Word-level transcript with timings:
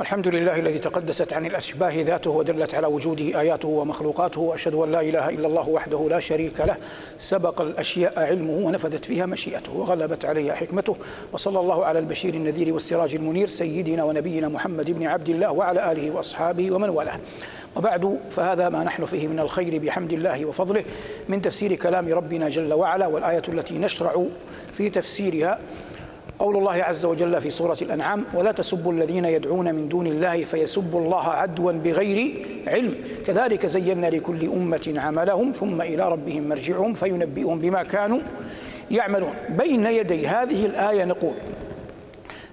الحمد 0.00 0.28
لله 0.28 0.58
الذي 0.58 0.78
تقدست 0.78 1.32
عن 1.32 1.46
الأشباه 1.46 2.02
ذاته 2.02 2.30
ودلت 2.30 2.74
على 2.74 2.86
وجوده 2.86 3.40
آياته 3.40 3.68
ومخلوقاته 3.68 4.40
وأشهد 4.40 4.74
أن 4.74 4.92
لا 4.92 5.00
إله 5.00 5.28
إلا 5.28 5.46
الله 5.46 5.68
وحده 5.68 6.06
لا 6.10 6.20
شريك 6.20 6.60
له. 6.60 6.76
سبق 7.18 7.60
الأشياء 7.60 8.20
علمه 8.20 8.66
ونفذت 8.66 9.04
فيها 9.04 9.26
مشيئته 9.26 9.72
وغلبت 9.76 10.24
عليها 10.24 10.54
حكمته. 10.54 10.96
وصلى 11.32 11.60
الله 11.60 11.84
على 11.84 11.98
البشير 11.98 12.34
النذير 12.34 12.74
والسراج 12.74 13.14
المنير 13.14 13.48
سيدنا 13.48 14.04
ونبينا 14.04 14.48
محمد 14.48 14.90
بن 14.90 15.06
عبد 15.06 15.28
الله 15.28 15.52
وعلى 15.52 15.92
آله 15.92 16.10
وأصحابه 16.10 16.70
ومن 16.70 16.88
والاه. 16.88 17.20
وبعد 17.76 18.18
فهذا 18.30 18.68
ما 18.68 18.84
نحن 18.84 19.04
فيه 19.04 19.28
من 19.28 19.40
الخير 19.40 19.78
بحمد 19.78 20.12
الله 20.12 20.44
وفضله 20.44 20.84
من 21.28 21.42
تفسير 21.42 21.74
كلام 21.74 22.08
ربنا 22.08 22.48
جل 22.48 22.72
وعلا 22.72 23.06
والآية 23.06 23.42
التي 23.48 23.78
نشرع 23.78 24.26
في 24.72 24.90
تفسيرها. 24.90 25.58
قول 26.40 26.56
الله 26.56 26.72
عز 26.72 27.04
وجل 27.04 27.40
في 27.40 27.50
سورة 27.50 27.76
الأنعام 27.82 28.24
ولا 28.34 28.52
تسبوا 28.52 28.92
الذين 28.92 29.24
يدعون 29.24 29.74
من 29.74 29.88
دون 29.88 30.06
الله 30.06 30.44
فيسبوا 30.44 31.00
الله 31.00 31.28
عدوا 31.28 31.72
بغير 31.72 32.46
علم. 32.66 32.94
كذلك 33.26 33.66
زينا 33.66 34.06
لكل 34.06 34.44
أمة 34.44 34.94
عملهم 34.96 35.52
ثم 35.52 35.82
إلى 35.82 36.08
ربهم 36.08 36.48
مرجعهم 36.48 36.94
فينبئهم 36.94 37.58
بما 37.58 37.82
كانوا 37.82 38.18
يعملون. 38.90 39.34
بين 39.48 39.86
يدي 39.86 40.26
هذه 40.26 40.66
الآية 40.66 41.04
نقول 41.04 41.34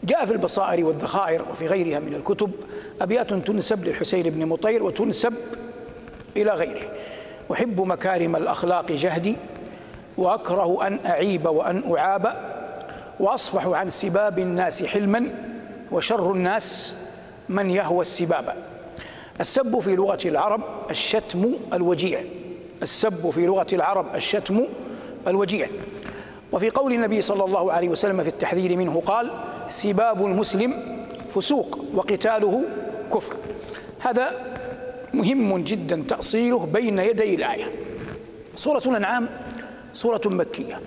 جاء 0.04 0.26
في 0.26 0.32
البصائر 0.32 0.86
والذخائر 0.86 1.42
وفي 1.52 1.68
غيرها 1.68 2.00
من 2.00 2.14
الكتب 2.14 2.52
أبيات 3.02 3.34
تنسب 3.34 3.86
للحسين 3.86 4.30
بن 4.30 4.46
مطير 4.46 4.84
وتنسب 4.84 5.34
إلى 6.38 6.52
غيره. 6.52 6.92
أحب 7.52 7.82
مكارم 7.82 8.36
الأخلاق 8.36 8.92
جهدي 8.92 9.36
وأكره 10.18 10.88
أن 10.88 11.00
أعيب 11.06 11.46
وأن 11.46 11.84
أعاب 11.98 12.57
وأصفح 13.20 13.68
عن 13.68 13.90
سباب 13.90 14.40
الناس 14.40 14.86
حلما 14.86 15.26
وشر 15.92 16.32
الناس 16.32 16.94
من 17.50 17.72
يهوى 17.72 18.02
السباب. 18.02 18.54
السب 19.42 19.80
في 19.80 19.96
لغة 19.96 20.20
العرب 20.26 20.62
الشتم 20.92 21.54
الوجيع. 21.74 22.22
السب 22.82 23.30
في 23.30 23.46
لغة 23.46 23.68
العرب 23.74 24.16
الشتم 24.16 24.66
الوجيع. 25.28 25.68
وفي 26.52 26.70
قول 26.70 26.94
النبي 26.94 27.22
صلى 27.22 27.46
الله 27.46 27.72
عليه 27.72 27.90
وسلم 27.90 28.24
في 28.24 28.30
التحذير 28.30 28.78
منه 28.78 29.02
قال 29.06 29.32
سباب 29.70 30.26
المسلم 30.26 30.74
فسوق 31.30 31.80
وقتاله 31.94 32.64
كفر. 33.14 33.36
هذا 34.00 34.32
مهم 35.14 35.58
جدا 35.64 36.04
تأصيله 36.10 36.66
بين 36.66 37.00
يدي 37.00 37.36
الآية. 37.36 37.72
سورة 38.56 38.82
الأنعام 38.86 39.30
سورة 39.94 40.22
مكية. 40.26 40.80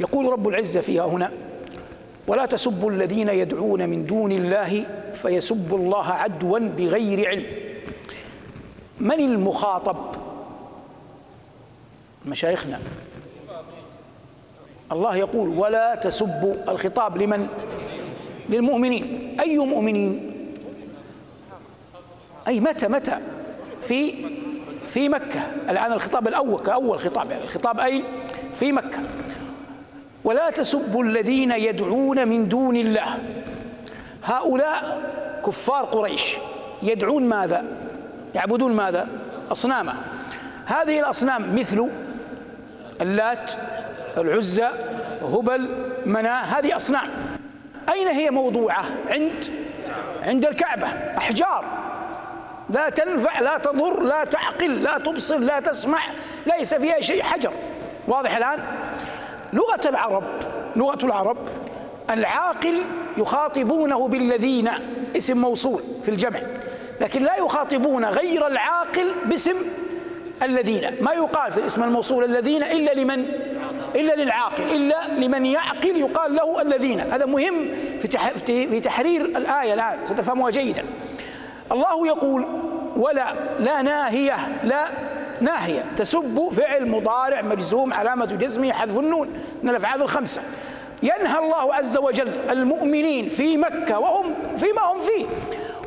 يقول 0.00 0.32
رب 0.32 0.48
العزة 0.48 0.80
فيها 0.80 1.06
هنا 1.06 1.32
ولا 2.26 2.46
تسبوا 2.46 2.90
الذين 2.90 3.28
يدعون 3.28 3.88
من 3.88 4.06
دون 4.06 4.32
الله 4.32 4.86
فيسبوا 5.14 5.78
الله 5.78 6.06
عدوا 6.06 6.58
بغير 6.58 7.28
علم. 7.28 7.46
من 9.00 9.20
المخاطب؟ 9.20 9.96
مشايخنا. 12.26 12.78
الله 14.92 15.16
يقول 15.16 15.48
ولا 15.48 15.94
تسبوا 15.94 16.54
الخطاب 16.68 17.16
لمن؟ 17.16 17.46
للمؤمنين. 18.48 19.36
أي 19.40 19.58
مؤمنين؟ 19.58 20.32
أي 22.48 22.60
متى 22.60 22.88
متى؟ 22.88 23.18
في 23.80 24.14
في 24.88 25.08
مكة. 25.08 25.40
الآن 25.68 25.92
الخطاب 25.92 26.28
الأول 26.28 26.62
كأول 26.62 26.98
خطاب 27.00 27.30
يعني 27.30 27.44
الخطاب 27.44 27.80
أين؟ 27.80 28.04
في 28.54 28.72
مكة. 28.72 29.00
ولا 30.24 30.50
تسبوا 30.50 31.04
الذين 31.04 31.52
يدعون 31.52 32.28
من 32.28 32.48
دون 32.48 32.76
الله. 32.76 33.18
هؤلاء 34.24 35.00
كفار 35.46 35.84
قريش. 35.84 36.36
يدعون 36.82 37.22
ماذا؟ 37.22 37.64
يعبدون 38.34 38.72
ماذا؟ 38.72 39.08
أصناما. 39.52 39.94
هذه 40.66 41.00
الأصنام 41.00 41.56
مثل 41.56 41.88
اللات 43.00 43.50
العزى 44.16 44.68
هبل 45.22 45.68
مناة 46.06 46.42
هذه 46.42 46.76
أصنام. 46.76 47.08
أين 47.92 48.08
هي 48.08 48.30
موضوعه 48.30 48.84
عند 49.10 49.32
عند 50.22 50.46
الكعبة. 50.46 50.86
أحجار. 51.18 51.64
لا 52.70 52.88
تنفع 52.88 53.40
لا 53.40 53.58
تضر 53.58 54.02
لا 54.02 54.24
تعقل 54.24 54.82
لا 54.82 54.98
تبصر 54.98 55.38
لا 55.38 55.60
تسمع 55.60 56.00
ليس 56.46 56.74
فيها 56.74 57.00
شيء. 57.00 57.22
حجر. 57.22 57.52
واضح 58.08 58.36
الآن؟ 58.36 58.58
لغة 59.52 59.88
العرب 59.88 60.24
لغة 60.76 61.04
العرب 61.04 61.36
العاقل 62.10 62.82
يخاطبونه 63.16 64.08
بالذين 64.08 64.70
اسم 65.16 65.38
موصول 65.38 65.82
في 66.02 66.08
الجمع 66.08 66.40
لكن 67.00 67.22
لا 67.22 67.36
يخاطبون 67.36 68.04
غير 68.04 68.46
العاقل 68.46 69.12
باسم 69.24 69.56
الذين. 70.42 70.90
ما 71.00 71.12
يقال 71.12 71.52
في 71.52 71.58
الاسم 71.58 71.82
الموصول 71.82 72.24
الذين 72.24 72.62
إلا 72.62 72.94
لمن؟ 72.94 73.26
إلا 73.94 74.16
للعاقل 74.16 74.62
إلا 74.62 74.96
لمن 75.18 75.46
يعقل 75.46 75.96
يقال 75.96 76.34
له 76.34 76.62
الذين. 76.62 77.00
هذا 77.00 77.26
مهم 77.26 77.68
في 78.00 78.08
في 78.46 78.80
تحرير 78.80 79.24
الآية 79.24 79.74
الآن 79.74 79.98
ستفهمها 80.04 80.50
جيدا. 80.50 80.84
الله 81.72 82.06
يقول 82.06 82.46
ولا 82.96 83.34
لا 83.58 83.82
ناهية 83.82 84.36
لا 84.64 84.86
ناهية 85.40 85.84
تسب 85.96 86.48
فعل 86.56 86.88
مضارع 86.88 87.42
مجزوم 87.42 87.92
علامة 87.92 88.24
جزمه 88.24 88.72
حذف 88.72 88.98
النون 88.98 89.28
من 89.62 89.70
الأفعال 89.70 90.02
الخمسة. 90.02 90.40
ينهى 91.02 91.38
الله 91.38 91.74
عز 91.74 91.96
وجل 91.96 92.28
المؤمنين 92.50 93.28
في 93.28 93.56
مكة 93.56 93.98
وهم 93.98 94.34
فيما 94.56 94.82
هم 94.82 95.00
فيه. 95.00 95.26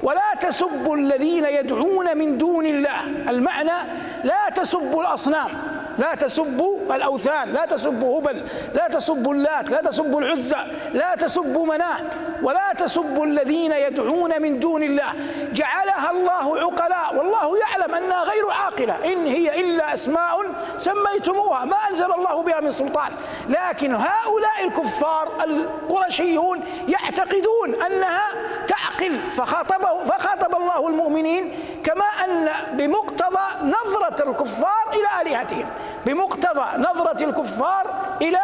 ولا 0.03 0.33
تسبوا 0.41 0.97
الذين 0.97 1.45
يدعون 1.45 2.17
من 2.17 2.37
دون 2.37 2.65
الله. 2.65 3.29
المعنى 3.29 3.89
لا 4.23 4.49
تسبوا 4.55 5.01
الأصنام. 5.01 5.49
لا 5.97 6.15
تسبوا 6.15 6.95
الأوثان 6.95 7.53
لا 7.53 7.65
تسبوا 7.65 8.19
هبل 8.19 8.43
لا 8.73 8.87
تسبوا 8.87 9.33
اللات 9.33 9.69
لا 9.69 9.81
تسبوا 9.81 10.21
العزى 10.21 10.57
لا 10.93 11.15
تسبوا 11.15 11.65
مناة 11.65 11.99
ولا 12.41 12.73
تسبوا 12.77 13.25
الذين 13.25 13.71
يدعون 13.71 14.41
من 14.41 14.59
دون 14.59 14.83
الله. 14.83 15.13
جعلها 15.53 16.11
الله 16.11 16.59
عقلاء 16.59 17.15
والله 17.15 17.57
يعلم 17.57 17.95
أنها 17.95 18.23
غير 18.23 18.49
عاقلة. 18.49 19.13
إن 19.13 19.27
هي 19.27 19.59
إلا 19.59 19.93
أسماء 19.93 20.45
سميتموها 20.77 21.65
ما 21.65 21.77
أنزل 21.91 22.11
الله 22.11 22.43
بها 22.43 22.59
من 22.59 22.71
سلطان. 22.71 23.11
لكن 23.49 23.95
هؤلاء 23.95 24.63
الكفار 24.63 25.27
القرشيون 25.43 26.63
يعتقدون 26.87 27.81
أنها 27.85 28.23
تعقل 28.67 29.19
فخاطبه 29.31 30.03
فخاطب 30.03 30.55
الله 30.55 30.87
المؤمنين 30.87 31.53
كما 31.83 32.05
أن 32.05 32.49
بمقتضى 32.77 33.45
نظرة 33.63 34.29
الكفار 34.29 34.85
إلى 34.93 35.21
آلهتهم. 35.21 35.65
بمقتضى 36.05 36.77
نظرة 36.77 37.23
الكفار 37.23 37.85
إلى 38.21 38.39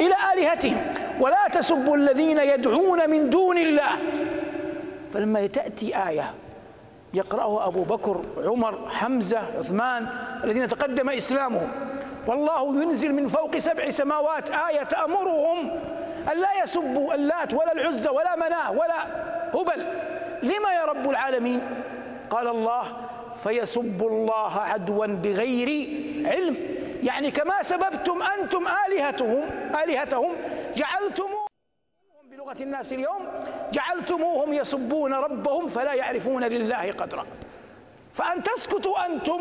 إلى 0.00 0.14
آلهتهم. 0.34 0.94
ولا 1.20 1.48
تسبوا 1.52 1.96
الذين 1.96 2.38
يدعون 2.38 3.10
من 3.10 3.30
دون 3.30 3.58
الله. 3.58 3.90
فلما 5.14 5.46
تأتي 5.46 6.08
آية 6.08 6.34
يقرأها 7.14 7.66
أبو 7.66 7.82
بكر 7.82 8.20
عمر 8.44 8.88
حمزة 8.90 9.38
عثمان 9.58 10.06
الذين 10.44 10.68
تقدم 10.68 11.10
إسلامهم. 11.10 11.68
والله 12.26 12.82
ينزل 12.82 13.14
من 13.14 13.28
فوق 13.28 13.58
سبع 13.58 13.90
سماوات 13.90 14.50
آية 14.50 14.82
تأمرهم 14.82 15.70
أن 16.32 16.40
لا 16.40 16.62
يسبوا 16.62 17.14
اللات 17.14 17.54
ولا 17.54 17.72
العزى 17.72 18.08
ولا 18.08 18.36
مناة 18.36 18.70
ولا 18.70 18.98
هبل. 19.54 19.86
لما 20.42 20.72
يا 20.72 20.84
رب 20.84 21.10
العالمين؟ 21.10 21.60
قال 22.30 22.48
الله 22.48 22.82
فيسب 23.42 24.02
الله 24.02 24.60
عدوا 24.60 25.06
بغير 25.06 25.68
علم. 26.26 26.56
يعني 27.02 27.30
كما 27.30 27.62
سببتم 27.62 28.22
أنتم 28.22 28.66
آلهتهم 28.86 29.44
آلهتهم 29.84 30.32
جعلتموهم 30.76 31.46
بلغة 32.30 32.62
الناس 32.62 32.92
اليوم 32.92 33.28
جعلتموهم 33.72 34.52
يسبون 34.52 35.14
ربهم 35.14 35.68
فلا 35.68 35.94
يعرفون 35.94 36.44
لله 36.44 36.92
قدرا. 36.92 37.26
فأن 38.12 38.42
تسكتوا 38.42 39.06
أنتم 39.06 39.40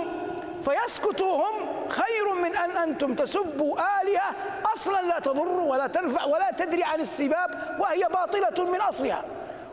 فيسكتوا 0.62 1.36
هم 1.36 1.54
خير 1.90 2.34
من 2.44 2.56
أن 2.56 2.78
أنتم 2.78 3.16
تسبوا 3.16 4.02
آلهة 4.02 4.36
أصلا 4.74 5.02
لا 5.02 5.20
تضر 5.20 5.48
ولا 5.48 5.88
تنفع 5.88 6.26
ولا 6.26 6.52
تدري 6.52 6.84
عن 6.84 7.00
السباب 7.00 7.78
وهي 7.80 8.08
باطلة 8.14 8.66
من 8.66 8.82
أصلها. 8.82 9.24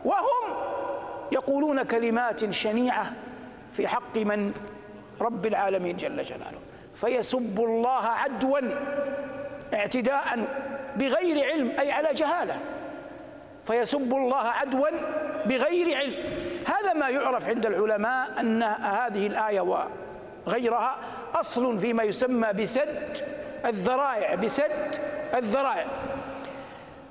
وهم 0.05 0.62
يقولون 1.31 1.83
كلمات 1.83 2.51
شنيعة 2.51 3.11
في 3.71 3.87
حق 3.87 4.17
من؟ 4.17 4.53
رب 5.21 5.45
العالمين 5.45 5.97
جل 5.97 6.23
جلاله. 6.23 6.59
فيسب 6.93 7.59
الله 7.59 8.03
عدوا 8.03 8.59
اعتداء 9.73 10.47
بغير 10.95 11.45
علم 11.45 11.71
أي 11.79 11.91
على 11.91 12.13
جهالة. 12.13 12.55
فيسب 13.65 14.13
الله 14.13 14.37
عدوا 14.37 14.89
بغير 15.45 15.97
علم. 15.97 16.13
هذا 16.65 16.93
ما 16.93 17.09
يعرف 17.09 17.47
عند 17.47 17.65
العلماء 17.65 18.39
أن 18.39 18.63
هذه 18.63 19.27
الآية 19.27 19.87
وغيرها 20.47 20.97
أصل 21.33 21.79
فيما 21.79 22.03
يسمى 22.03 22.53
بسد 22.53 23.17
الذرائع 23.65 24.35
بسد 24.35 24.95
الذرائع. 25.33 25.85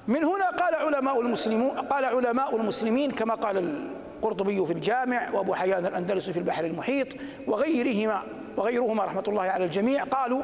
من 0.09 0.25
هنا 0.25 0.51
قال 0.51 0.75
علماء 0.75 1.21
المسلمون 1.21 1.71
قال 1.71 2.05
علماء 2.05 2.57
المسلمين 2.57 3.11
كما 3.11 3.35
قال 3.35 3.89
والقرطبي 4.23 4.67
في 4.67 4.73
الجامع 4.73 5.31
وأبو 5.31 5.55
حيان 5.55 5.87
الأندلسي 5.87 6.33
في 6.33 6.39
البحر 6.39 6.65
المحيط 6.65 7.09
وغيرهما 7.47 8.23
وغيرهما 8.57 9.05
رحمة 9.05 9.25
الله 9.29 9.43
على 9.43 9.65
الجميع 9.65 10.05
قالوا 10.05 10.43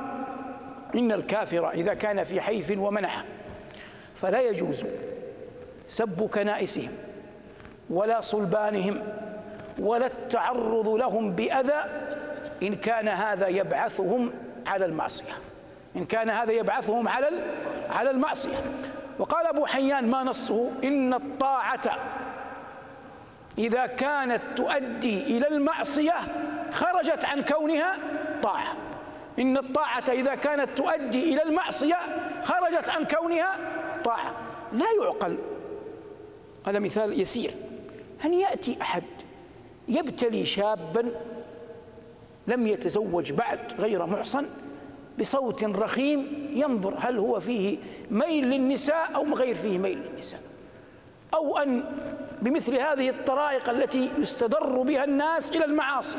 إن 0.95 1.13
الكافر 1.13 1.71
إذا 1.71 1.95
كان 1.95 2.25
في 2.25 2.41
حيف 2.41 2.79
ومنعه 2.79 3.25
فلا 4.15 4.41
يجوز 4.41 4.85
سب 5.87 6.27
كنائسهم 6.27 6.91
ولا 7.91 8.21
صلبانهم 8.21 9.03
ولا 9.79 10.07
التعرض 10.07 10.89
لهم 10.89 11.33
بأذى 11.33 11.83
إن 12.63 12.75
كان 12.75 13.09
هذا 13.09 13.49
يبعثهم 13.49 14.31
على 14.67 14.85
المعصية. 14.85 15.33
إن 15.97 16.05
كان 16.05 16.31
هذا 16.31 16.53
يبعثهم 16.53 17.09
على 17.09 17.27
على 17.91 18.11
المعصية. 18.11 18.57
وقال 19.19 19.47
أبو 19.47 19.67
حيان 19.67 20.11
ما 20.11 20.25
نصه 20.25 20.71
إن 20.85 21.15
الطاعة 21.15 21.99
إذا 23.59 23.87
كانت 23.87 24.41
تؤدي 24.57 25.23
إلى 25.23 25.49
المعصية 25.49 26.15
خرجت 26.73 27.25
عن 27.25 27.45
كونها 27.45 27.99
طاعة. 28.43 28.77
إن 29.39 29.57
الطاعة 29.57 30.05
إذا 30.09 30.35
كانت 30.35 30.79
تؤدي 30.79 31.35
إلى 31.35 31.43
المعصية 31.43 31.97
خرجت 32.43 32.89
عن 32.89 33.05
كونها 33.05 33.57
طاعة. 34.05 34.35
لا 34.73 34.87
يعقل. 35.03 35.39
هذا 36.67 36.79
مثال 36.79 37.21
يسير. 37.21 37.51
أن 38.25 38.35
يأتي 38.35 38.77
أحد 38.83 39.05
يبتلي 39.89 40.45
شابا 40.45 41.13
لم 42.47 42.67
يتزوج 42.67 43.33
بعد 43.33 43.59
غير 43.79 44.07
محصن 44.07 44.47
بصوت 45.21 45.65
رخيم 45.65 46.51
ينظر 46.53 46.95
هل 46.99 47.19
هو 47.19 47.41
فيه 47.41 47.79
ميل 48.11 48.45
للنساء 48.45 49.15
أو 49.15 49.35
غير 49.35 49.55
فيه 49.55 49.79
ميل 49.79 49.99
للنساء؟ 49.99 50.41
أو 51.35 51.59
أن 51.59 51.85
بمثل 52.43 52.75
هذه 52.75 53.11
الطرائق 53.11 53.71
التي 53.71 54.11
يستدر 54.19 54.83
بها 54.83 55.05
الناس 55.05 55.51
إلى 55.51 55.65
المعاصي. 55.65 56.17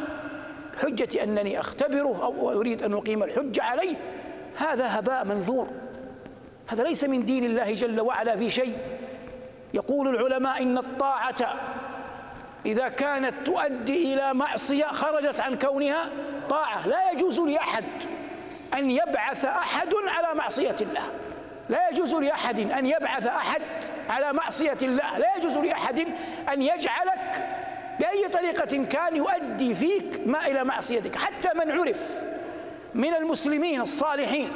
حجة 0.82 1.24
أنني 1.24 1.60
أختبره 1.60 2.24
أو 2.24 2.52
أريد 2.60 2.84
أن 2.84 2.94
أقيم 2.94 3.24
الحجة 3.24 3.64
عليه 3.64 3.96
هذا 4.58 5.00
هباء 5.00 5.26
منذور 5.26 5.68
هذا 6.68 6.84
ليس 6.84 7.04
من 7.04 7.26
دين 7.26 7.44
الله 7.44 7.74
جل 7.74 8.02
وعلا 8.02 8.36
في 8.36 8.50
شيء. 8.50 8.74
يقول 9.74 10.08
العلماء 10.08 10.62
إن 10.62 10.78
الطاعة 10.78 11.56
إذا 12.66 12.88
كانت 12.88 13.34
تؤدي 13.46 14.14
إلى 14.14 14.34
معصية 14.34 14.86
خرجت 14.86 15.40
عن 15.40 15.58
كونها 15.58 16.10
طاعة. 16.50 16.88
لا 16.88 17.12
يجوز 17.12 17.40
لأحد 17.40 17.86
أن 18.74 18.92
يبعث 18.92 19.46
أحد 19.46 19.94
على 20.08 20.38
معصية 20.40 20.76
الله. 20.82 21.04
لا 21.70 21.90
يجوز 21.90 22.16
لأحد 22.16 22.60
أن 22.60 22.86
يبعث 22.86 23.28
أحد 23.28 23.62
على 24.10 24.34
معصية 24.34 24.78
الله. 24.82 25.18
لا 25.18 25.36
يجوز 25.38 25.58
لأحد 25.58 26.08
أن 26.54 26.62
يجعلك 26.62 27.48
بأي 28.00 28.28
طريقة 28.28 28.84
كان 28.84 29.16
يؤدي 29.16 29.76
فيك 29.76 30.22
ما 30.26 30.48
إلى 30.48 30.64
معصيتك. 30.64 31.16
حتى 31.16 31.50
من 31.56 31.72
عرف 31.72 32.24
من 32.94 33.14
المسلمين 33.14 33.82
الصالحين 33.82 34.50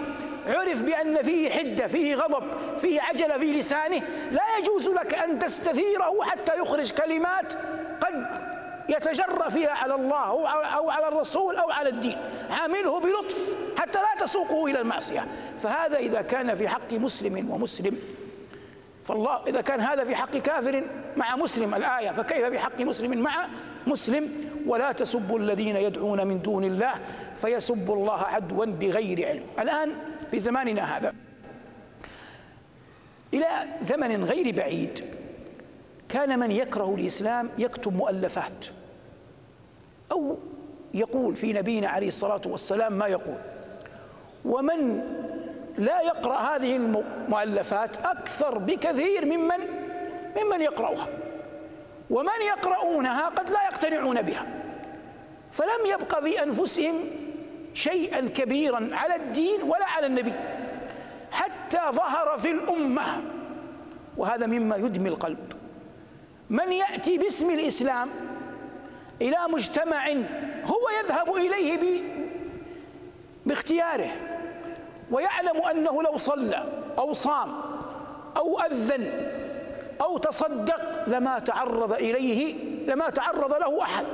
عرف 0.47 0.81
بأن 0.81 1.21
فيه 1.21 1.50
حدة 1.50 1.88
فيه 1.88 2.15
غضب 2.15 2.44
فيه 2.77 3.01
عجلة 3.01 3.38
في 3.38 3.53
لسانه 3.53 4.01
لا 4.31 4.57
يجوز 4.59 4.89
لك 4.89 5.13
أن 5.13 5.39
تستثيره 5.39 6.23
حتى 6.23 6.57
يخرج 6.57 6.91
كلمات 6.91 7.53
قد 8.01 8.27
يتجرأ 8.89 9.49
فيها 9.49 9.71
على 9.71 9.95
الله 9.95 10.47
أو 10.75 10.89
على 10.89 11.07
الرسول 11.07 11.56
أو 11.56 11.71
على 11.71 11.89
الدين. 11.89 12.17
عامله 12.49 12.99
بلطف 12.99 13.56
حتى 13.77 13.99
لا 13.99 14.25
تسوقه 14.25 14.65
إلى 14.65 14.81
المعصية. 14.81 15.25
فهذا 15.59 15.97
إذا 15.97 16.21
كان 16.21 16.56
في 16.56 16.67
حق 16.67 16.94
مسلم 16.94 17.51
ومسلم 17.51 17.97
فالله 19.03 19.47
إذا 19.47 19.61
كان 19.61 19.81
هذا 19.81 20.03
في 20.03 20.15
حق 20.15 20.31
كافر 20.31 20.83
مع 21.17 21.35
مسلم 21.35 21.73
الآية 21.75 22.11
فكيف 22.11 22.45
في 22.45 22.59
حق 22.59 22.81
مسلم 22.81 23.17
مع 23.17 23.47
مسلم؟ 23.88 24.29
ولا 24.67 24.91
تسبوا 24.91 25.39
الذين 25.39 25.75
يدعون 25.75 26.27
من 26.27 26.41
دون 26.41 26.63
الله 26.63 26.94
فيسبوا 27.35 27.95
الله 27.95 28.21
عدوا 28.21 28.65
بغير 28.65 29.27
علم. 29.27 29.44
الآن 29.59 29.91
في 30.31 30.39
زماننا 30.39 30.97
هذا 30.97 31.13
إلى 33.33 33.47
زمن 33.81 34.23
غير 34.23 34.55
بعيد 34.55 35.06
كان 36.09 36.39
من 36.39 36.51
يكره 36.51 36.95
الإسلام 36.95 37.49
يكتب 37.57 37.95
مؤلفات 37.95 38.65
أو 40.11 40.38
يقول 40.94 41.35
في 41.35 41.53
نبينا 41.53 41.88
عليه 41.88 42.07
الصلاة 42.07 42.41
والسلام 42.45 42.94
ما 42.94 43.07
يقول. 43.07 43.38
ومن 44.45 45.03
لا 45.77 46.01
يقرأ 46.01 46.35
هذه 46.35 46.75
المؤلفات 46.75 47.97
أكثر 48.05 48.57
بكثير 48.57 49.25
ممن 49.25 49.59
ممن 50.41 50.61
يقرأها. 50.61 51.07
ومن 52.09 52.41
يقرؤونها 52.47 53.29
قد 53.29 53.49
لا 53.49 53.63
يقتنعون 53.63 54.21
بها. 54.21 54.45
فلم 55.51 55.85
يبق 55.85 56.19
في 56.19 56.43
أنفسهم 56.43 56.95
شيئا 57.73 58.29
كبيرا 58.35 58.89
على 58.93 59.15
الدين 59.15 59.61
ولا 59.63 59.85
على 59.85 60.07
النبي 60.07 60.33
حتى 61.31 61.79
ظهر 61.91 62.39
في 62.39 62.51
الأمة. 62.51 63.21
وهذا 64.17 64.45
مما 64.45 64.75
يدمي 64.75 65.09
القلب. 65.09 65.53
من 66.49 66.73
يأتي 66.73 67.17
باسم 67.17 67.49
الإسلام 67.49 68.09
إلى 69.21 69.37
مجتمع 69.49 70.07
هو 70.65 70.89
يذهب 71.03 71.35
إليه 71.35 72.03
باختياره. 73.45 74.11
ويعلم 75.13 75.62
أنه 75.71 76.04
لو 76.04 76.18
صلى 76.18 76.63
أو 76.98 77.13
صام 77.13 77.56
أو 78.38 78.60
أذن 78.60 79.12
أو 80.01 80.18
تصدق 80.18 80.81
لما 81.07 81.39
تعرض 81.39 81.94
إليه 81.94 82.56
لما 82.88 83.10
تعرض 83.10 83.54
له 83.54 83.81
أحد. 83.81 84.06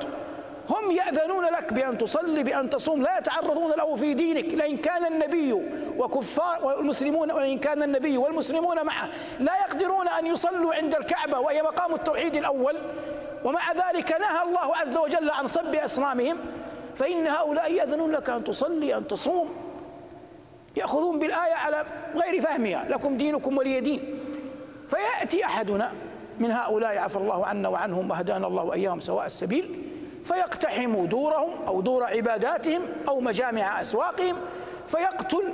هم 0.70 0.92
يأذنون 0.92 1.46
لك 1.46 1.74
بأن 1.74 1.98
تصلي 1.98 2.44
بأن 2.44 2.70
تصوم 2.70 3.02
لا 3.02 3.18
يتعرضون 3.18 3.72
له 3.72 3.96
في 3.96 4.14
دينك. 4.14 4.54
لئن 4.54 4.78
كان 4.78 5.06
النبي 5.06 5.54
وكفار 5.98 6.66
والمسلمون 6.66 7.32
وإن 7.32 7.60
كان 7.60 7.84
النبي 7.84 8.18
والمسلمون 8.18 8.86
معه 8.86 9.10
لا 9.40 9.54
يقدرون 9.68 10.08
أن 10.08 10.28
يصلوا 10.28 10.76
عند 10.76 10.96
الكعبة 10.96 11.40
وهي 11.40 11.62
مقام 11.62 11.94
التوحيد 11.94 12.36
الأول. 12.36 12.76
ومع 13.44 13.72
ذلك 13.72 14.12
نهى 14.12 14.44
الله 14.44 14.76
عز 14.76 14.98
وجل 14.98 15.32
عن 15.32 15.48
صب 15.48 15.76
أصنامهم. 15.76 16.38
فإن 16.96 17.28
هؤلاء 17.28 17.72
يأذنون 17.72 18.12
لك 18.12 18.30
أن 18.30 18.44
تصلي 18.44 18.98
أن 18.98 19.08
تصوم. 19.08 19.69
يأخذون 20.80 21.20
بالآية 21.20 21.54
على 21.54 21.86
غير 22.16 22.42
فهمها 22.42 22.86
لكم 22.90 23.18
دينكم 23.18 23.58
ولي 23.58 23.80
دين. 23.80 24.20
فيأتي 24.88 25.46
أحدنا 25.46 25.92
من 26.40 26.52
هؤلاء 26.52 26.98
عفى 26.98 27.16
الله 27.16 27.46
عنا 27.46 27.70
وعنهم 27.70 28.12
وهدانا 28.12 28.48
الله 28.48 28.64
وإياهم 28.64 29.00
سواء 29.00 29.26
السبيل 29.26 29.84
فيقتحم 30.24 31.06
دورهم 31.06 31.50
أو 31.68 31.82
دور 31.82 32.04
عباداتهم 32.04 32.82
أو 33.08 33.20
مجامع 33.20 33.82
أسواقهم 33.82 34.36
فيقتل 34.88 35.54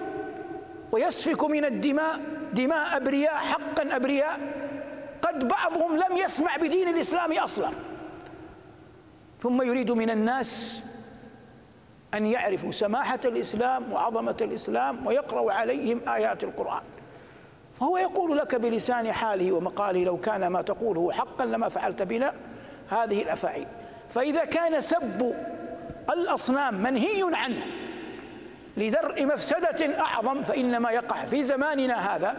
ويسفك 0.91 1.43
من 1.43 1.65
الدماء 1.65 2.19
دماء 2.53 2.97
أبرياء 2.97 3.33
حقا 3.33 3.95
أبرياء. 3.95 4.39
قد 5.21 5.47
بعضهم 5.47 5.97
لم 5.97 6.17
يسمع 6.17 6.57
بدين 6.57 6.87
الإسلام 6.87 7.31
أصلا. 7.31 7.69
ثم 9.41 9.61
يريد 9.61 9.91
من 9.91 10.09
الناس 10.09 10.81
أن 12.15 12.25
يعرفوا 12.25 12.71
سماحة 12.71 13.19
الإسلام 13.25 13.93
وعظمة 13.93 14.37
الإسلام 14.41 15.07
ويقرأ 15.07 15.53
عليهم 15.53 16.01
آيات 16.07 16.43
القرآن. 16.43 16.81
فهو 17.73 17.97
يقول 17.97 18.37
لك 18.37 18.55
بلسان 18.55 19.11
حاله 19.11 19.51
ومقاله 19.51 20.03
لو 20.03 20.17
كان 20.17 20.47
ما 20.47 20.61
تقوله 20.61 21.11
حقا 21.11 21.45
لما 21.45 21.69
فعلت 21.69 22.01
بنا 22.01 22.33
هذه 22.89 23.21
الأفاعيل. 23.21 23.67
فإذا 24.09 24.45
كان 24.45 24.81
سب 24.81 25.35
الأصنام 26.09 26.83
منهي 26.83 27.23
عنه 27.33 27.65
لدرء 28.77 29.25
مفسدة 29.25 29.99
أعظم 29.99 30.43
فإنما 30.43 30.91
يقع 30.91 31.25
في 31.25 31.43
زماننا 31.43 32.15
هذا 32.15 32.35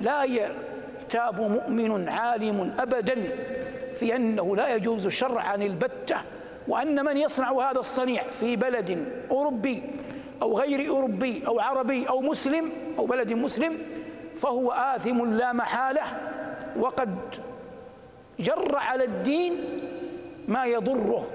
لا 0.00 0.24
يرتاب 0.24 1.40
مؤمن 1.40 2.08
عالم 2.08 2.74
أبدا 2.78 3.14
في 3.94 4.16
أنه 4.16 4.56
لا 4.56 4.74
يجوز 4.74 5.08
شرعا 5.08 5.54
البتة. 5.54 6.16
وأن 6.68 7.04
من 7.04 7.16
يصنع 7.16 7.70
هذا 7.70 7.80
الصنيع 7.80 8.22
في 8.22 8.56
بلد 8.56 9.08
أوروبي 9.30 9.82
أو 10.42 10.58
غير 10.58 10.88
أوروبي 10.88 11.42
أو 11.46 11.60
عربي 11.60 12.08
أو 12.08 12.20
مسلم 12.20 12.70
أو 12.98 13.06
بلد 13.06 13.32
مسلم 13.32 13.78
فهو 14.36 14.72
آثم 14.72 15.34
لا 15.34 15.52
محالة 15.52 16.02
وقد 16.78 17.16
جر 18.40 18.76
على 18.76 19.04
الدين 19.04 19.80
ما 20.48 20.64
يضره 20.64 21.26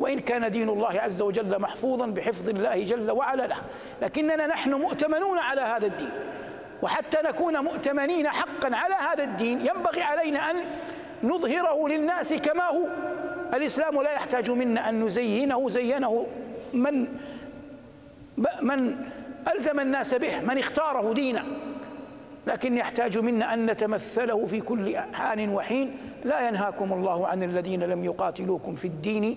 وإن 0.00 0.20
كان 0.20 0.50
دين 0.50 0.68
الله 0.68 1.00
عز 1.00 1.22
وجل 1.22 1.60
محفوظا 1.60 2.06
بحفظ 2.06 2.48
الله 2.48 2.84
جل 2.84 3.10
وعلا 3.10 3.46
له. 3.46 3.56
لكننا 4.02 4.46
نحن 4.46 4.74
مؤتمنون 4.74 5.38
على 5.38 5.60
هذا 5.60 5.86
الدين. 5.86 6.10
وحتى 6.82 7.18
نكون 7.24 7.58
مؤتمنين 7.58 8.28
حقا 8.28 8.76
على 8.76 8.94
هذا 8.94 9.24
الدين 9.24 9.60
ينبغي 9.60 10.02
علينا 10.02 10.50
أن 10.50 10.56
نظهره 11.22 11.88
للناس 11.88 12.32
كما 12.32 12.64
هو. 12.64 12.86
الإسلام 13.54 14.02
لا 14.02 14.12
يحتاج 14.12 14.50
منا 14.50 14.88
أن 14.88 15.04
نزينه 15.04 15.68
زينه 15.68 16.26
من 16.72 17.06
من 18.62 18.96
ألزم 19.54 19.80
الناس 19.80 20.14
به 20.14 20.40
من 20.40 20.58
اختاره 20.58 21.12
دينا. 21.12 21.44
لكن 22.46 22.76
يحتاج 22.76 23.18
منا 23.18 23.54
أن 23.54 23.66
نتمثله 23.66 24.46
في 24.46 24.60
كل 24.60 24.96
حان 24.96 25.48
وحين. 25.48 25.96
لا 26.24 26.48
ينهاكم 26.48 26.92
الله 26.92 27.26
عن 27.26 27.42
الذين 27.42 27.82
لم 27.82 28.04
يقاتلوكم 28.04 28.74
في 28.74 28.84
الدين. 28.84 29.36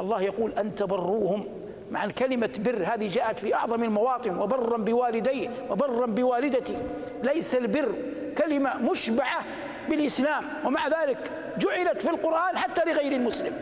الله 0.00 0.22
يقول 0.22 0.52
أن 0.52 0.74
تبروهم 0.74 1.44
مع 1.90 2.04
الكلمة 2.04 2.50
بر 2.64 2.84
هذه 2.94 3.08
جاءت 3.08 3.38
في 3.38 3.54
أعظم 3.54 3.82
المواطن 3.84 4.38
وبرا 4.38 4.76
بوالديه 4.76 5.50
وبرا 5.70 6.06
بوالدتي. 6.06 6.76
ليس 7.22 7.54
البر 7.54 7.92
كلمة 8.38 8.76
مشبعة 8.90 9.44
بالإسلام 9.90 10.44
ومع 10.64 10.88
ذلك 10.88 11.30
جعلت 11.58 12.02
في 12.02 12.10
القرآن 12.10 12.58
حتى 12.58 12.80
لغير 12.90 13.12
المسلم. 13.12 13.52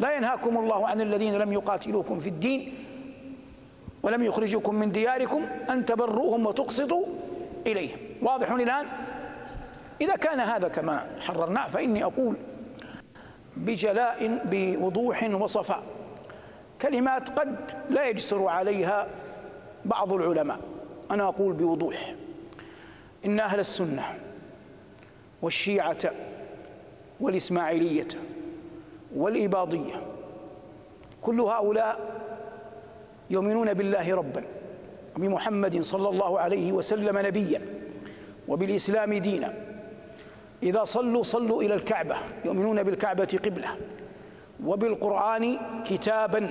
لا 0.00 0.16
ينهاكم 0.16 0.56
الله 0.56 0.88
عن 0.88 1.00
الذين 1.00 1.34
لم 1.34 1.52
يقاتلوكم 1.52 2.18
في 2.18 2.28
الدين 2.28 2.74
ولم 4.02 4.22
يخرجكم 4.22 4.74
من 4.74 4.92
دياركم 4.92 5.46
أن 5.70 5.86
تبروهم 5.86 6.46
وتقسطوا 6.46 7.06
إليهم. 7.66 7.98
واضح 8.22 8.50
الآن؟ 8.50 8.86
إذا 10.00 10.16
كان 10.16 10.40
هذا 10.40 10.68
كما 10.68 11.06
حررناه 11.20 11.66
فإني 11.68 12.04
أقول 12.04 12.36
بجلاء 13.56 14.40
بوضوح 14.44 15.22
وصفاء. 15.22 15.82
كلمات 16.82 17.38
قد 17.38 17.56
لا 17.90 18.08
يجسر 18.08 18.46
عليها 18.46 19.06
بعض 19.84 20.12
العلماء. 20.12 20.58
أنا 21.10 21.24
أقول 21.24 21.52
بوضوح. 21.52 22.14
إن 23.24 23.40
أهل 23.40 23.60
السنة 23.60 24.04
والشيعة 25.44 26.12
والإسماعيلية 27.20 28.08
والإباضية 29.16 30.02
كل 31.22 31.40
هؤلاء 31.40 32.20
يؤمنون 33.30 33.74
بالله 33.74 34.14
ربا 34.14 34.44
وبمحمد 35.16 35.80
صلى 35.80 36.08
الله 36.08 36.40
عليه 36.40 36.72
وسلم 36.72 37.18
نبيا 37.18 37.60
وبالإسلام 38.48 39.14
دينا. 39.14 39.54
إذا 40.62 40.84
صلوا 40.84 41.22
صلوا 41.22 41.62
إلى 41.62 41.74
الكعبة 41.74 42.16
يؤمنون 42.44 42.82
بالكعبة 42.82 43.38
قبلة 43.44 43.68
وبالقرآن 44.64 45.58
كتابا 45.84 46.50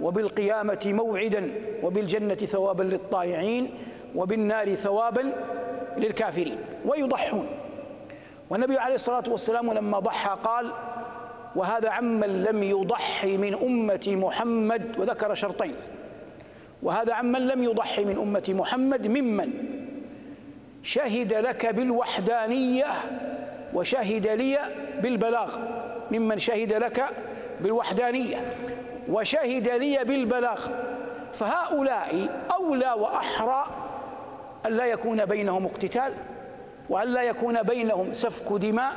وبالقيامة 0.00 0.82
موعدا 0.86 1.52
وبالجنة 1.82 2.34
ثوابا 2.34 2.82
للطائعين 2.82 3.70
وبالنار 4.14 4.74
ثوابا 4.74 5.32
للكافرين. 5.96 6.58
ويضحون. 6.84 7.46
والنبي 8.50 8.78
عليه 8.78 8.94
الصلاة 8.94 9.24
والسلام 9.28 9.72
لما 9.72 9.98
ضحى 9.98 10.36
قال 10.44 10.72
وهذا 11.56 11.90
عمن 11.90 12.42
لم 12.42 12.62
يضحي 12.62 13.36
من 13.36 13.54
أمة 13.54 14.00
محمد 14.06 14.98
وذكر 14.98 15.34
شرطين. 15.34 15.74
وهذا 16.82 17.14
عمن 17.14 17.46
لم 17.46 17.62
يضحي 17.62 18.04
من 18.04 18.18
أمة 18.18 18.44
محمد 18.48 19.06
ممن؟ 19.06 19.50
شهد 20.82 21.32
لك 21.32 21.66
بالوحدانية 21.66 22.86
وشهد 23.74 24.26
لي 24.26 24.58
بالبلاغ. 25.02 25.56
ممن 26.10 26.38
شهد 26.38 26.72
لك 26.72 27.04
بالوحدانية 27.60 28.54
وشهد 29.08 29.68
لي 29.68 30.04
بالبلاغ. 30.04 30.66
فهؤلاء 31.32 32.28
أولى 32.52 32.92
وأحرى 32.92 33.64
أن 34.66 34.72
لا 34.72 34.84
يكون 34.84 35.24
بينهم 35.24 35.66
اقتتال. 35.66 36.12
وأن 36.90 37.08
لا 37.08 37.22
يكون 37.22 37.62
بينهم 37.62 38.12
سفك 38.12 38.52
دماء 38.52 38.92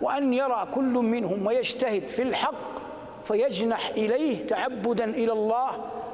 وأن 0.00 0.34
يرى 0.34 0.68
كل 0.74 0.82
منهم 0.82 1.46
ويجتهد 1.46 2.02
في 2.02 2.22
الحق 2.22 2.78
فيجنح 3.24 3.88
إليه 3.88 4.46
تعبدا 4.46 5.04
إلى 5.04 5.32
الله 5.32 5.70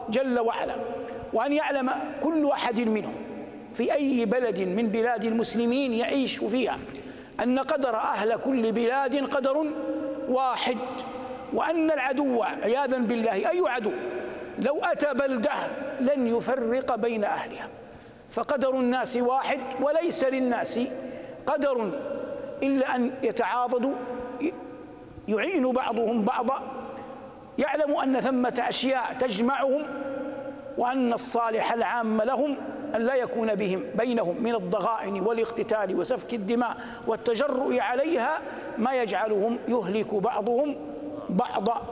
جل 0.09 0.39
وعلا 0.39 0.75
وأن 1.33 1.53
يعلم 1.53 1.91
كل 2.23 2.51
أحد 2.51 2.81
منهم 2.81 3.15
في 3.75 3.95
أي 3.95 4.25
بلد 4.25 4.61
من 4.61 4.89
بلاد 4.89 5.25
المسلمين 5.25 5.93
يعيش 5.93 6.37
فيها 6.39 6.79
أن 7.43 7.59
قدر 7.59 7.97
أهل 7.97 8.37
كل 8.37 8.73
بلاد 8.73 9.17
قدر 9.17 9.67
واحد 10.29 10.77
وأن 11.53 11.91
العدو 11.91 12.43
عياذا 12.43 12.99
بالله 12.99 13.51
أي 13.51 13.63
عدو 13.67 13.91
لو 14.59 14.79
أتى 14.83 15.15
بلده 15.15 15.51
لن 16.01 16.27
يفرق 16.37 16.95
بين 16.95 17.25
أهلها. 17.25 17.69
فقدر 18.35 18.71
الناس 18.71 19.17
واحد 19.17 19.61
وليس 19.81 20.25
للناس 20.25 20.81
قدر 21.47 21.91
إلا 22.62 22.97
أن 22.97 23.11
يتعاضدوا 23.23 23.95
يعين 25.29 25.73
بعضهم 25.73 26.25
بعضا 26.25 26.62
يعلم 27.59 27.97
أن 27.97 28.21
ثمة 28.21 28.64
أشياء 28.69 29.17
تجمعهم 29.21 29.83
وأن 30.79 31.12
الصالح 31.12 31.73
العام 31.73 32.23
لهم 32.23 32.57
أن 32.95 33.00
لا 33.03 33.14
يكون 33.14 33.55
بهم 33.55 33.83
بينهم 33.99 34.43
من 34.43 34.55
الضغائن 34.55 35.21
والاقتتال 35.21 35.97
وسفك 35.99 36.35
الدماء 36.35 36.76
والتجرؤ 37.07 37.79
عليها 37.79 38.38
ما 38.79 38.93
يجعلهم 38.93 39.59
يهلك 39.69 40.14
بعضهم 40.14 40.76
بعضا. 41.31 41.83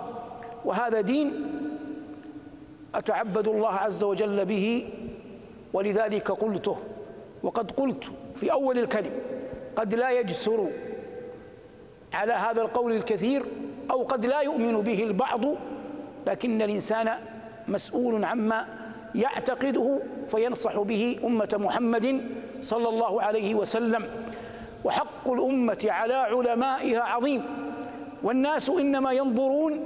وهذا 0.65 1.01
دين 1.01 1.47
أتعبد 2.95 3.49
الله 3.49 3.73
عز 3.73 4.03
وجل 4.03 4.45
به 4.45 4.89
ولذلك 5.73 6.31
قلته 6.31 6.77
وقد 7.43 7.71
قلت 7.71 8.05
في 8.35 8.53
أول 8.53 8.79
الكلم 8.79 9.13
قد 9.77 9.95
لا 9.95 10.11
يجسر 10.11 10.69
على 12.13 12.33
هذا 12.33 12.63
القول 12.63 12.93
الكثير 12.93 13.43
أو 13.91 14.03
قد 14.03 14.27
لا 14.27 14.41
يؤمن 14.41 14.81
به 14.81 15.03
البعض 15.03 15.41
لكن 16.27 16.63
الإنسان 16.63 17.11
مسؤول 17.69 18.25
عما 18.25 18.67
يعتقده 19.15 20.01
فينصح 20.29 20.79
به 20.79 21.19
أمة 21.25 21.49
محمد 21.55 22.21
صلى 22.61 22.89
الله 22.89 23.23
عليه 23.23 23.55
وسلم. 23.55 24.05
وحق 24.85 25.31
الأمة 25.31 25.87
على 25.89 26.15
علمائها 26.15 27.01
عظيم 27.01 27.43
والناس 28.23 28.71
إنما 28.71 29.13
ينظرون 29.13 29.81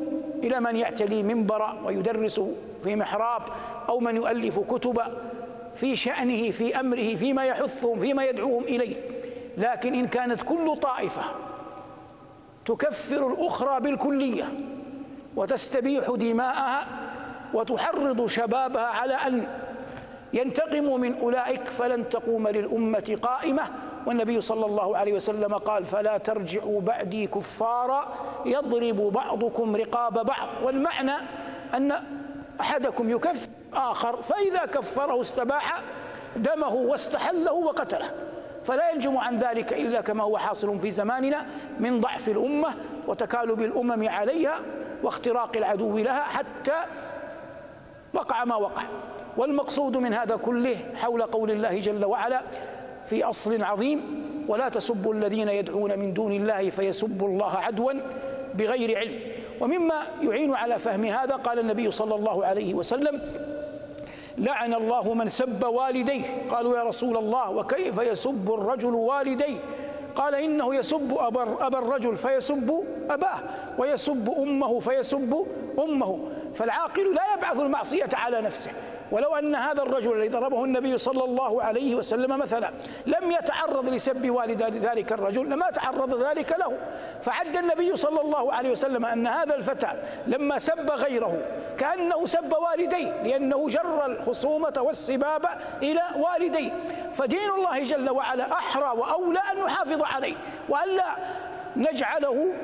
إلى 0.45 0.61
من 0.61 0.77
يعتلي 0.77 1.23
منبرا 1.23 1.81
ويدرس 1.85 2.41
في 2.85 2.97
محراب 2.97 3.43
أو 3.89 4.01
من 4.01 4.17
يؤلف 4.17 4.61
كتبا. 4.61 5.07
في 5.77 5.97
شأنه 5.97 6.51
في 6.51 6.81
أمره 6.81 7.15
فيما 7.15 7.45
يحثهم 7.45 8.01
فيما 8.01 8.25
يدعوهم 8.25 8.63
إليه. 8.63 8.97
لكن 9.57 9.95
إن 9.95 10.07
كانت 10.07 10.43
كل 10.43 10.77
طائفة 10.83 11.23
تكفر 12.65 13.27
الأخرى 13.27 13.81
بالكلية 13.81 14.53
وتستبيح 15.37 16.11
دماءها 16.11 16.87
وتحرض 17.55 18.27
شبابها 18.27 18.87
على 18.87 19.15
أن 19.15 19.47
ينتقموا 20.33 20.99
من 20.99 21.19
أولئك 21.19 21.67
فلن 21.67 22.09
تقوم 22.09 22.49
للأمة 22.49 23.19
قائمة. 23.23 23.63
والنبي 24.07 24.41
صلى 24.41 24.67
الله 24.67 24.97
عليه 24.97 25.13
وسلم 25.13 25.55
قال 25.55 25.85
فلا 25.85 26.19
ترجعوا 26.19 26.81
بعدي 26.81 27.27
كفارا 27.27 28.15
يضرب 28.47 28.97
بعضكم 28.97 29.77
رقاب 29.77 30.13
بعض. 30.27 30.49
والمعنى 30.65 31.15
أن 31.75 31.93
أحدكم 32.61 33.11
يكفر 33.11 33.49
آخر 33.75 34.23
فإذا 34.23 34.67
كفره 34.67 35.21
استباح 35.21 35.83
دمه 36.37 36.75
واستحله 36.75 37.53
وقتله. 37.53 38.11
فلا 38.65 38.91
ينجم 38.91 39.17
عن 39.17 39.37
ذلك 39.37 39.73
إلا 39.73 40.01
كما 40.01 40.25
هو 40.25 40.39
حاصل 40.39 40.81
في 40.81 40.91
زماننا 40.91 41.47
من 41.81 42.01
ضعف 42.01 42.29
الأمة 42.29 42.75
وتكالب 43.07 43.61
الأمم 43.61 44.09
عليها 44.09 44.61
واختراق 45.03 45.57
العدو 45.57 45.99
لها 45.99 46.21
حتى 46.21 46.85
وقع 48.15 48.45
ما 48.45 48.57
وقع. 48.57 48.83
والمقصود 49.37 49.97
من 49.97 50.15
هذا 50.15 50.37
كله 50.37 50.77
حول 50.95 51.23
قول 51.23 51.51
الله 51.51 51.81
جل 51.81 52.05
وعلا 52.05 52.43
في 53.07 53.25
أصل 53.25 53.63
عظيم 53.63 54.27
ولا 54.49 54.69
تسبوا 54.69 55.15
الذين 55.15 55.49
يدعون 55.49 55.99
من 55.99 56.15
دون 56.15 56.33
الله 56.33 56.71
فيسبوا 56.71 57.29
الله 57.29 57.57
عدوا 57.57 57.93
بغير 58.55 58.99
علم. 58.99 59.36
ومما 59.61 60.07
يعين 60.21 60.55
على 60.55 60.79
فهم 60.79 61.05
هذا 61.05 61.35
قال 61.35 61.59
النبي 61.59 61.91
صلى 61.91 62.15
الله 62.15 62.47
عليه 62.47 62.75
وسلم 62.75 63.21
لعن 64.39 64.75
الله 64.75 65.15
من 65.15 65.29
سب 65.29 65.65
والديه. 65.65 66.23
قالوا 66.49 66.79
يا 66.79 66.85
رسول 66.85 67.17
الله 67.17 67.51
وكيف 67.51 67.99
يسب 67.99 68.55
الرجل 68.55 68.95
والديه؟ 68.95 69.59
قال 70.15 70.35
إنه 70.35 70.75
يسب 70.75 71.17
أبا, 71.19 71.79
الرجل 71.79 72.17
فيسب 72.17 72.85
أباه 73.11 73.39
ويسب 73.79 74.35
أمه 74.39 74.79
فيسب 74.79 75.47
أمه. 75.79 76.19
فالعاقل 76.55 77.15
لا 77.15 77.23
يبعث 77.37 77.61
المعصية 77.61 78.09
على 78.13 78.41
نفسه. 78.41 78.71
ولو 79.13 79.35
أن 79.35 79.55
هذا 79.55 79.83
الرجل 79.83 80.13
الذي 80.13 80.29
ضربه 80.29 80.65
النبي 80.65 80.99
صلى 80.99 81.25
الله 81.25 81.63
عليه 81.63 81.95
وسلم 81.95 82.39
مثلا 82.39 82.71
لم 83.07 83.31
يتعرض 83.31 83.89
لسب 83.89 84.31
والد 84.31 84.63
ذلك 84.63 85.13
الرجل 85.13 85.47
لما 85.51 85.71
تعرض 85.71 86.23
ذلك 86.29 86.57
له. 86.59 86.79
فعد 87.23 87.57
النبي 87.57 87.97
صلى 87.97 88.21
الله 88.21 88.53
عليه 88.53 88.71
وسلم 88.71 89.07
أن 89.07 89.27
هذا 89.27 89.55
الفتى 89.55 89.89
لما 90.27 90.59
سب 90.59 90.91
غيره 90.91 91.39
كأنه 91.79 92.27
سب 92.27 92.53
والديه 92.53 93.23
لأنه 93.23 93.69
جر 93.69 94.07
الخصومة 94.07 94.75
والسباب 94.77 95.47
إلى 95.83 96.03
والديه. 96.17 96.71
فدين 97.15 97.51
الله 97.59 97.85
جل 97.85 98.11
وعلا 98.11 98.53
أحرى 98.53 98.99
وأولى 98.99 99.41
أن 99.53 99.65
نحافظ 99.65 100.03
عليه 100.03 100.35
وألا 100.69 101.17
نجعله 101.77 102.55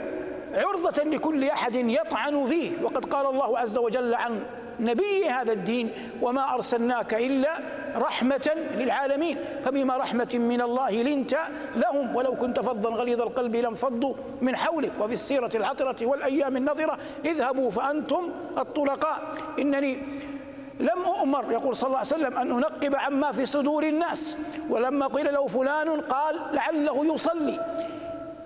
عرضة 0.54 1.02
لكل 1.02 1.44
أحد 1.44 1.74
يطعن 1.74 2.44
فيه. 2.44 2.82
وقد 2.82 3.04
قال 3.04 3.26
الله 3.26 3.58
عز 3.58 3.76
وجل 3.76 4.14
عن 4.14 4.42
نبي 4.82 5.28
هذا 5.28 5.52
الدين 5.52 5.90
وما 6.22 6.54
أرسلناك 6.54 7.14
إلا 7.14 7.58
رحمة 7.96 8.50
للعالمين. 8.74 9.38
فبما 9.64 9.96
رحمة 9.96 10.28
من 10.34 10.60
الله 10.60 10.90
لنت 10.90 11.38
لهم 11.76 12.16
ولو 12.16 12.36
كنت 12.36 12.60
فظا 12.60 12.90
غليظ 12.90 13.22
القلب 13.22 13.56
لانفضوا 13.56 14.14
من 14.40 14.56
حولك. 14.56 14.92
وفي 15.00 15.14
السيرة 15.14 15.50
العطرة 15.54 16.06
والأيام 16.06 16.56
النظرة 16.56 16.98
اذهبوا 17.24 17.70
فأنتم 17.70 18.30
الطلقاء. 18.58 19.18
إنني 19.58 19.98
لم 20.80 21.02
أؤمر 21.06 21.52
يقول 21.52 21.76
صلى 21.76 21.86
الله 21.86 21.98
عليه 21.98 22.06
وسلم 22.06 22.38
أن 22.38 22.50
أنقب 22.50 22.94
عما 22.94 23.32
في 23.32 23.46
صدور 23.46 23.82
الناس. 23.84 24.36
ولما 24.70 25.06
قيل 25.06 25.32
له 25.32 25.46
فلان 25.46 26.00
قال 26.00 26.36
لعله 26.52 27.14
يصلي. 27.14 27.60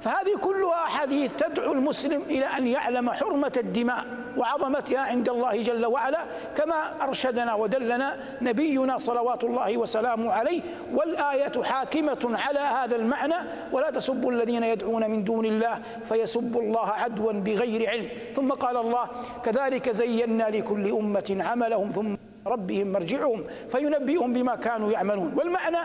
فهذه 0.00 0.37
كلها 0.41 0.85
أحاديث 0.85 1.35
تدعو 1.35 1.73
المسلم 1.73 2.23
إلى 2.23 2.45
أن 2.45 2.67
يعلم 2.67 3.11
حرمة 3.11 3.53
الدماء 3.57 4.05
وعظمتها 4.37 5.00
عند 5.00 5.29
الله 5.29 5.62
جل 5.62 5.87
وعلا 5.87 6.19
كما 6.57 6.75
أرشدنا 7.03 7.55
ودلنا 7.55 8.17
نبينا 8.43 8.99
صلوات 8.99 9.45
الله 9.45 9.76
وسلامه 9.76 10.33
عليه 10.33 10.61
والآية 10.95 11.62
حاكمة 11.62 12.38
على 12.47 12.59
هذا 12.59 12.97
المعنى 12.97 13.35
ولا 13.73 13.91
تسبوا 13.91 14.33
الذين 14.33 14.62
يدعون 14.62 15.11
من 15.11 15.25
دون 15.25 15.45
الله 15.47 15.79
فيسبوا 16.05 16.62
الله 16.62 16.88
عدوا 16.88 17.33
بغير 17.33 17.88
علم. 17.91 18.09
ثم 18.37 18.50
قال 18.53 18.76
الله 18.76 19.07
كذلك 19.45 19.91
زينا 19.91 20.50
لكل 20.50 20.91
أمة 20.91 21.37
عملهم 21.41 21.91
ثم 21.91 22.15
ربهم 22.47 22.93
مرجعهم 22.93 23.45
فينبئهم 23.69 24.33
بما 24.33 24.55
كانوا 24.57 24.93
يعملون 24.93 25.33
والمعنى 25.37 25.79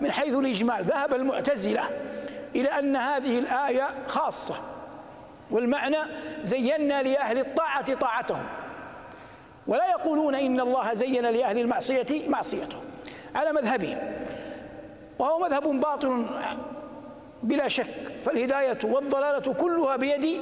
من 0.00 0.10
حيث 0.10 0.34
الإجمال 0.34 0.84
ذهب 0.84 1.14
المعتزلة 1.14 1.82
إلى 2.54 2.68
أن 2.68 2.96
هذه 2.96 3.38
الآية 3.38 3.88
خاصة 4.06 4.54
والمعنى 5.50 5.96
زينا 6.42 7.02
لأهل 7.02 7.38
الطاعة 7.38 7.94
طاعتهم. 7.94 8.44
ولا 9.66 9.90
يقولون 9.90 10.34
إن 10.34 10.60
الله 10.60 10.94
زين 10.94 11.26
لأهل 11.26 11.58
المعصية 11.58 12.28
معصيتهم. 12.28 12.82
على 13.34 13.52
مذهبهم. 13.52 13.98
وهو 15.18 15.38
مذهب 15.38 15.80
باطل 15.80 16.26
بلا 17.42 17.68
شك 17.68 18.12
فالهداية 18.24 18.78
والضلالة 18.84 19.52
كلها 19.52 19.96
بيد 19.96 20.40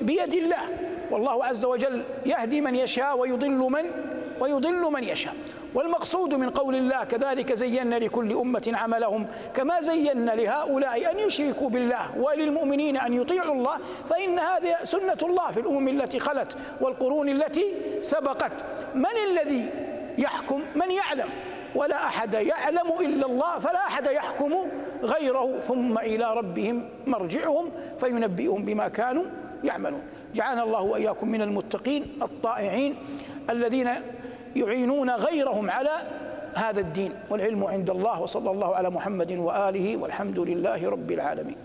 بيد 0.00 0.34
الله. 0.34 0.68
والله 1.10 1.44
عز 1.44 1.64
وجل 1.64 2.02
يهدي 2.26 2.60
من 2.60 2.74
يشاء 2.74 3.18
ويضل 3.18 3.50
من 3.50 3.90
ويضل 4.40 4.92
من 4.92 5.04
يشاء. 5.04 5.34
والمقصود 5.74 6.34
من 6.34 6.50
قول 6.50 6.74
الله 6.74 7.04
كذلك 7.04 7.52
زينا 7.52 7.96
لكل 7.98 8.32
أمة 8.32 8.72
عملهم 8.74 9.26
كما 9.54 9.80
زينا 9.80 10.30
لهؤلاء 10.30 11.10
أن 11.10 11.18
يشركوا 11.18 11.68
بالله 11.70 12.18
وللمؤمنين 12.18 12.96
أن 12.96 13.14
يطيعوا 13.14 13.54
الله 13.54 13.78
فإن 14.06 14.38
هذه 14.38 14.76
سنة 14.84 15.18
الله 15.22 15.50
في 15.50 15.60
الأمم 15.60 15.88
التي 15.88 16.20
خلت 16.20 16.56
والقرون 16.80 17.28
التي 17.28 17.64
سبقت. 18.02 18.52
من 18.94 19.16
الذي 19.30 19.68
يحكم؟ 20.18 20.62
من 20.74 20.90
يعلم؟ 20.90 21.28
ولا 21.74 22.06
أحد 22.06 22.34
يعلم 22.34 22.92
إلا 23.00 23.26
الله 23.26 23.58
فلا 23.58 23.86
أحد 23.86 24.06
يحكم 24.06 24.54
غيره. 25.02 25.60
ثم 25.60 25.98
إلى 25.98 26.34
ربهم 26.34 26.88
مرجعهم 27.06 27.70
فينبئهم 28.00 28.64
بما 28.64 28.88
كانوا 28.88 29.24
يعملون. 29.64 30.02
جعلنا 30.34 30.62
الله 30.62 30.80
وإياكم 30.80 31.28
من 31.28 31.42
المتقين 31.42 32.18
الطائعين 32.22 32.96
الذين 33.50 33.90
يعينون 34.56 35.10
غيرهم 35.10 35.70
على 35.70 35.90
هذا 36.54 36.80
الدين 36.80 37.12
والعلم 37.30 37.64
عند 37.64 37.90
الله 37.90 38.20
وصلى 38.20 38.50
الله 38.50 38.76
على 38.76 38.90
محمد 38.90 39.32
وآله 39.32 39.96
والحمد 39.96 40.38
لله 40.38 40.90
رب 40.90 41.10
العالمين. 41.10 41.56